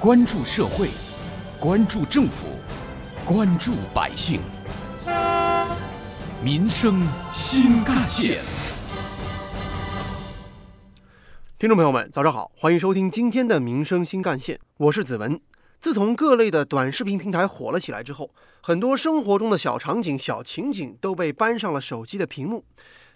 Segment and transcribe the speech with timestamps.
[0.00, 0.88] 关注社会，
[1.60, 2.46] 关注政府，
[3.22, 4.40] 关注百姓，
[6.42, 8.38] 民生新干线。
[11.58, 15.38] 听众朋友们，早上好，欢迎收听今天的《民生新干线》，我是子文。
[15.78, 18.30] 自从各类的短视频平台火了起来之后，
[18.62, 22.64] 很多生活中的小场景、小情景都被搬上了手机的屏幕。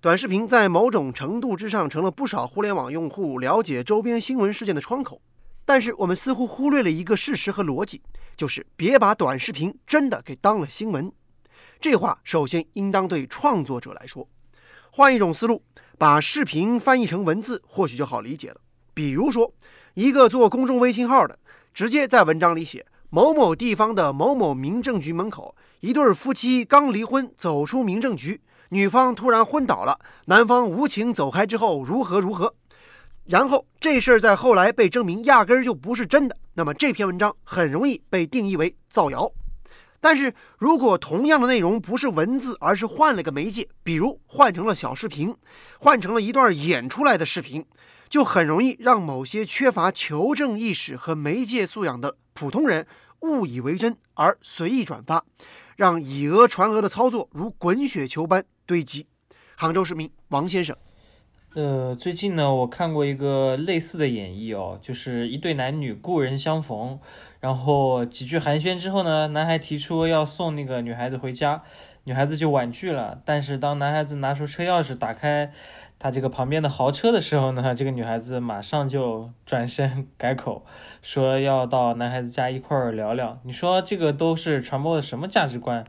[0.00, 5.20] 短视频在某种程度之上成了不少互联网用户了解周边新闻事件的窗口。
[5.64, 8.02] 但是我们似乎忽略了一个事实和逻辑，
[8.36, 11.10] 就是别把短视频真的给当了新闻。
[11.80, 14.28] 这话首先应当对创作者来说。
[14.90, 15.62] 换一种思路，
[15.96, 18.60] 把视频翻译成文字，或许就好理解了。
[18.92, 19.52] 比如说，
[19.94, 21.38] 一个做公众微信号的，
[21.72, 32.54] 直接在文章里写某某地方的某某民政局门口，一对夫妻刚离婚走出民政局，女方突然昏倒了，男方无情走开之后如何如何。
[33.24, 39.30] 然后这事儿在后来被证明压根儿就不是真的，那么这篇文章很容易被定义为造谣。
[40.00, 45.34] 但是如果同样的内容不是文字，而是换了个媒介，比如换成了小视频，
[45.78, 47.64] 换成了一段演出来的视频，
[48.08, 52.84] 就很容易让某些缺乏求证意识和媒介素养的普通人
[53.20, 55.24] 误以为真而随意转发，
[55.76, 59.06] 让以讹传讹的操作如滚雪球般堆积。
[59.54, 60.76] 杭州市民王先生。
[61.54, 66.98] 呃，最近呢，我看过一个类似的演绎哦，就是一对男女故人相逢，
[67.40, 71.62] 然后几句寒暄之后呢，男孩提出要送那个女孩子回家，
[72.04, 73.20] 女孩子就婉拒了。
[73.26, 75.52] 但是当男孩子拿出车钥匙打开
[75.98, 80.64] 他这个旁边的豪车的时候呢，这个女孩子马上就转身 改口，
[81.02, 83.38] 说要到男孩子家一块儿聊聊。
[83.44, 85.84] 你说这个都是传播的什么价值观？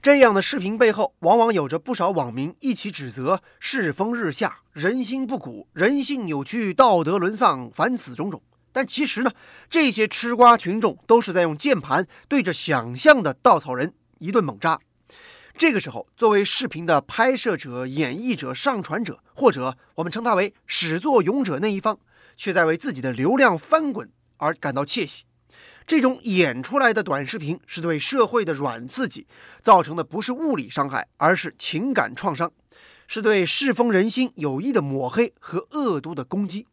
[0.00, 8.42] 这样的视频背后，往往有着不少网民一起指责世风日下、人心不古、人性扭曲、道德沦丧，凡此种种。
[8.72, 9.30] 但其实呢，
[9.68, 14.80] 这些吃瓜群众都是在用键盘对着想象的稻草人一顿猛扎。
[15.58, 21.98] 这个时候，作为视频的拍摄者、演绎者、上传者，或者我们称他为始作俑者那一方，
[22.38, 25.24] 却在为自己的流量翻滚而感到窃喜。
[25.86, 29.26] 这种演出来的短视频是对社会的软刺激，
[29.60, 32.50] 造成的不是物理伤害，而是情感创伤，
[33.06, 36.66] 是对世风人心有意的抹黑和恶毒的攻击。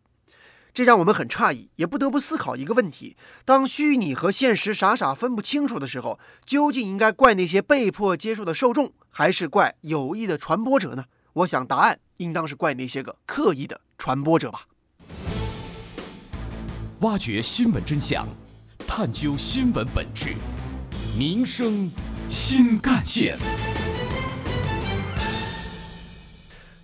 [0.74, 11.06] 这让我们很诧异，也不得不思考一个问题：当虚拟和现实傻傻分不清楚的时候，究竟应该怪那些被迫接受的受众，还是怪有意的传播者呢？
[11.34, 14.68] 我想答案应当是怪那些个刻意的传播者吧。
[17.02, 18.28] 挖掘新闻真相。
[18.88, 20.34] 探究新闻本质，
[21.16, 21.92] 民生
[22.28, 23.38] 新干线。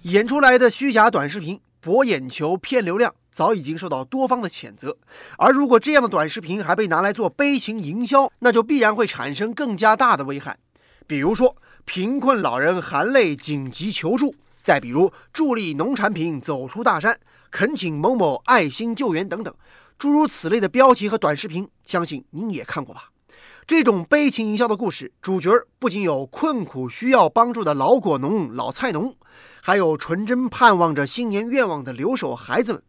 [0.06, 4.96] 演出来的虚假短视频博眼球、骗流量，早已经受到多方的谴责。
[5.40, 10.60] 而如果这样的短视频还被拿来做悲情营销，那就必然会产生更加大的危害。
[11.08, 11.56] 比如说，
[11.86, 14.30] 贫困老人含泪紧急求助；
[14.64, 19.52] 再比如，助力农产品走出大山，恳请某某爱心救援等等。
[19.98, 23.10] 诸如此类的标题和短视频，相信您也看过吧？
[23.66, 25.50] 这种悲情营销的故事，主角
[25.80, 29.16] 不仅有困苦需要帮助的老果农、老菜农，
[29.66, 32.84] 还有纯真盼望着新年愿望的留守孩子们。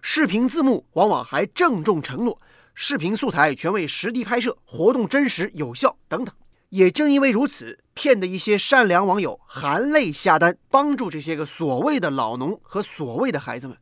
[0.00, 2.40] 视频字幕往往还郑重承诺，
[2.74, 6.34] 视频素材全为实地拍摄，活动真实有效等等。
[6.70, 13.76] 也正因为如此，骗得一些善良网友含泪下单，帮助这些个所谓的老农和所谓的孩子们。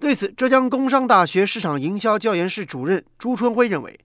[0.00, 4.00] 对此，浙江工商大学市场营销教研室主任朱春辉认为，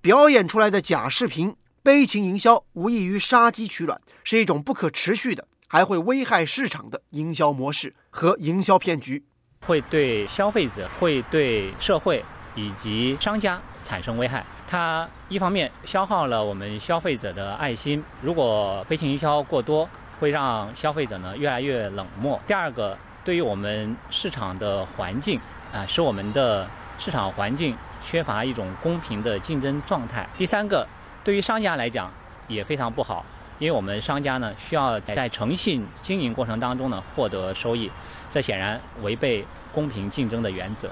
[0.00, 9.24] 表演出来的假视频悲情营销无异于杀鸡取卵，是一种不可持续的，还会危害市场的营销模式和营销骗局，
[9.66, 14.44] 会对消费者、会对社会以及商家产生危害。
[14.68, 19.88] 它一方面消耗了我们消费者的爱心，如果悲情营销过多，
[20.18, 22.40] 会让消费者呢越来越冷漠。
[22.46, 22.96] 第二个。
[23.26, 25.40] 对于我们市场的环境
[25.72, 30.24] 啊，使我们的市场环境缺乏一种公平的竞争状态。
[30.38, 30.86] 第三个，
[31.24, 32.08] 对于商家来讲
[32.46, 33.26] 也非常不好，
[33.58, 37.90] 因为我们商家呢需要在诚信经营过程当中呢获得收益，
[38.30, 40.90] 这显然违背公平竞争的原则。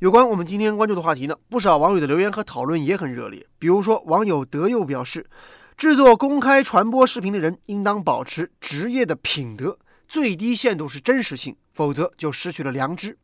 [0.00, 3.44] 有关我们今天关注的话题呢，不少网友的留言和讨论也很热烈。
[3.58, 5.28] 比如说，网友德佑表示，
[5.76, 9.76] 制作公开传播视频的人应当保持职业的品德。
[10.06, 13.18] 最低限度是真实性，否则就失去了良知。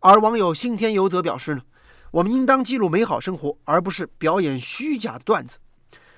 [0.00, 1.62] 而网友信天游则表示呢，
[2.10, 5.58] 我们应当记录美好生活，而不是表演虚假的段子。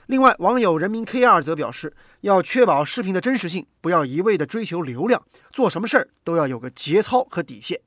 [0.06, 7.80] 另外，网友人民 K 二则表示，要确保视频的真实性，不要一味的追求流量，做什么事儿都要有个节操和底线。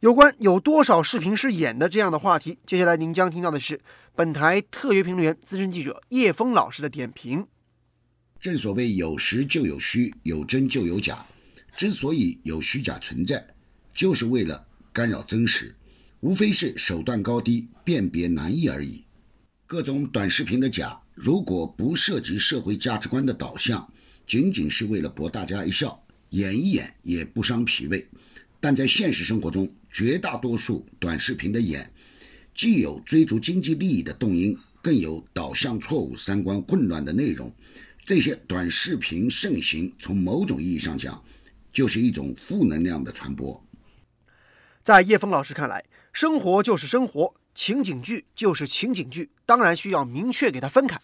[0.00, 3.80] 有关有多少视频是演的这样的话题，接下来您将听到的是
[4.14, 7.46] 本台特约评论员、资深记者叶峰老师的点评。
[8.38, 11.24] 正所谓有实就有虚，有真就有假。
[11.76, 13.44] 之所以有虚假存在，
[13.92, 15.74] 就是为了干扰真实，
[16.20, 19.04] 无非是手段高低、辨别难易而已。
[19.66, 23.88] 各种短视频的假，如果不涉及社会价值观的导向，
[24.26, 28.06] 仅仅是为了博大家一笑，演一演也不伤脾胃。
[28.60, 31.88] 但在现实生活中，绝大多数短视频的演，
[32.54, 37.54] 既有追逐经济利益的动因，更有导向错误、三观混乱的内容。
[38.04, 41.22] 这些短视频盛行，从某种意义上讲，
[41.72, 43.64] 就是一种负能量的传播。
[44.82, 51.00] 在叶峰老师看来，生活就是生活，情景剧就是情景剧，当然需要明确给它分开。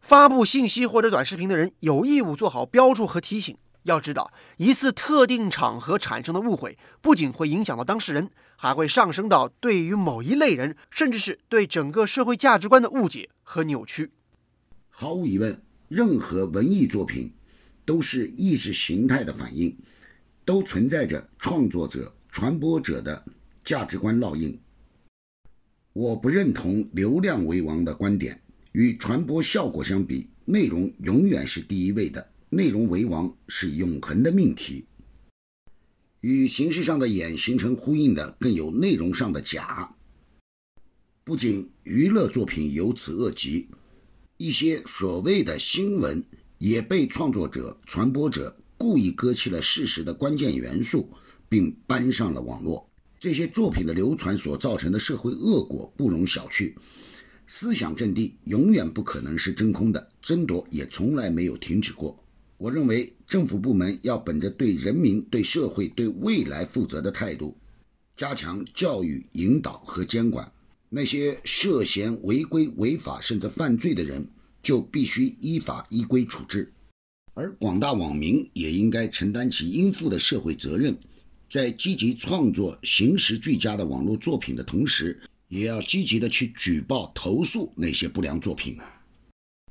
[0.00, 3.56] 发布信息或者短视频的人有义务做好标注和提醒。
[3.84, 14.10] 要知道，一次特定场合产生的误会，不仅会影响到当事人，还会上升到对于某一类人，甚至是对整个社会价值观的误解和扭曲。
[14.90, 15.60] 毫无疑问。
[15.88, 17.32] 任何文艺作品
[17.86, 19.74] 都是意识形态的反应，
[20.44, 23.24] 都存在着创作者、传播者的
[23.64, 24.60] 价值观烙印。
[25.98, 28.40] 我不认同流量为王的观点。
[28.70, 32.24] 与传播效果相比，内容永远是第一位的。
[32.50, 34.86] 内容为王是永恒的命题。
[36.20, 39.92] 与形式上的演形成呼应的，更有内容上的假。
[41.24, 43.68] 不仅娱乐作品有此恶疾。
[44.36, 46.24] 一些所谓的新闻
[46.58, 51.10] 也被创作者、传播者故意割弃了事实的关键元素，
[51.48, 52.87] 并搬上了网络。
[53.20, 56.72] 这些作品的流传所造成的社会恶果不容小觑。
[57.46, 62.22] 思想阵地永远不可能是真空的，争夺也从来没有停止过。
[62.58, 67.56] 我认为政府部门要本着对人民、对社会、对未来负责的态度，
[68.16, 70.50] 加强教育、引导和监管。
[70.90, 74.26] 那些涉嫌违规违法甚至犯罪的人，
[74.62, 76.72] 就必须依法依规处置，
[77.34, 80.98] 而广大网民也应该承担起应负的社会责任，
[81.50, 85.18] 在积极创作形式俱佳的网络作品的同时，
[85.48, 88.78] 也要积极的去举报投诉那些不良作品。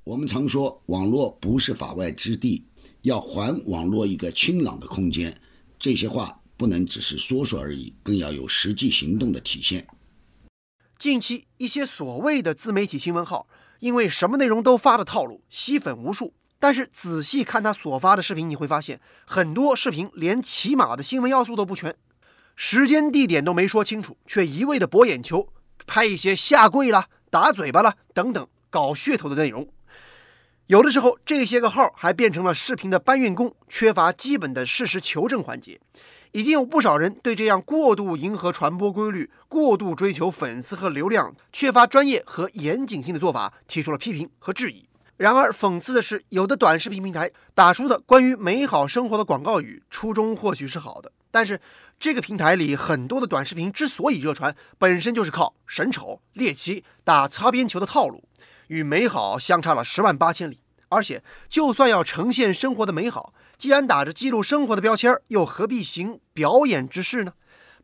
[0.03, 2.65] 我们常说网络不是法外之地，
[3.03, 5.39] 要还网络一个清朗的空间，
[5.77, 9.85] 这些话不能只是说说而已，更要有实际行动的体现。
[10.97, 13.47] 近期一些所谓的自媒体新闻号，
[13.81, 16.33] 因为什么内容都发的套路，吸粉无数。
[16.59, 21.95] 但是仔细看他所发的视频，你会发现很多视频连起码的新闻要素都不全，
[22.55, 25.49] 时间地点都没说清楚，却一味的博眼球，
[25.85, 29.67] 拍一些下跪啦、打嘴巴啦等等搞噱头的内容。
[30.65, 35.79] 有的时候，这些个号还变成了视频的搬运工，缺乏基本的事实求证环节。
[36.33, 44.89] 已经有不少人对这样过度迎合传播规律、过度追求粉丝和流量、缺乏专业和严谨性的做法提出了批评和质疑。
[45.17, 51.59] 然而，讽刺的是，有的短视频平台打出的关于美好生活的广告语，初衷或许是好的，但是
[51.99, 58.23] 这个平台里很多的短视频之所以热传，本身就是靠神丑、猎奇、打擦边球的套路，
[58.67, 60.59] 与美好相差了十万八千里。
[60.89, 67.33] 而且，就算要呈现生活的美好，既然打着记录生活的标签，又何必行表演之事呢？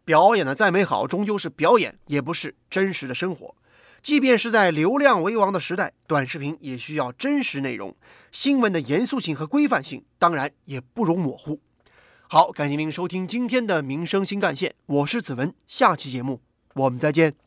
[0.06, 3.56] 表演的再美好，终究是表演，也不是真实的生活。
[4.04, 7.96] 即便是在流量为王的时代，短视频也需要真实内容。
[8.34, 11.62] 新闻的严肃性和规范性，当然也不容模糊。
[12.28, 16.42] 好，感谢您收听今天的《民生新干线》，我是子文，下期节目
[16.74, 17.43] 我们再见。